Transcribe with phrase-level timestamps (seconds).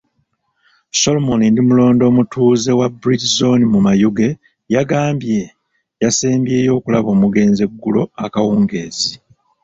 [0.99, 4.29] Solomon Ndimulodi, omutuze wa Bridge zooni mu Mayuge
[4.75, 5.39] yagambye
[6.03, 9.11] yasembyeyo okulaba omugenzi eggulo akawungeezi.